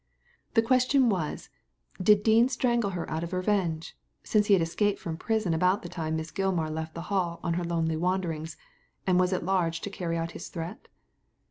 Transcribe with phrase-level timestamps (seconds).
[0.55, 1.49] The question was—
[2.01, 5.89] did Dean strangle her out of revenge, since he had escaped from prison about the
[5.89, 8.57] time Miss Gilmar left the Hall on her lonely wanderings,
[9.05, 10.87] and was at large to carry out his threat